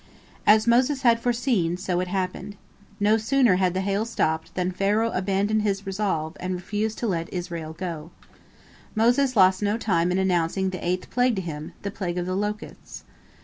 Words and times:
As 0.47 0.65
Moses 0.65 1.03
had 1.03 1.19
foreseen, 1.19 1.77
so 1.77 1.99
it 1.99 2.07
happened. 2.07 2.55
No 2.99 3.17
sooner 3.17 3.57
had 3.57 3.75
the 3.75 3.81
hail 3.81 4.03
stopped 4.03 4.55
than 4.55 4.71
Pharaoh 4.71 5.11
abandoned 5.11 5.61
his 5.61 5.85
resolve, 5.85 6.35
and 6.39 6.55
refused 6.55 6.97
to 6.97 7.07
let 7.07 7.31
Israel 7.31 7.73
go. 7.73 8.09
Moses 8.95 9.35
lost 9.35 9.61
no 9.61 9.77
time 9.77 10.11
in 10.11 10.17
announcing 10.17 10.71
the 10.71 10.83
eighth 10.83 11.11
plague 11.11 11.35
to 11.35 11.41
him, 11.43 11.73
the 11.83 11.91
plague 11.91 12.17
of 12.17 12.25
the 12.25 12.35
locusts. 12.35 13.03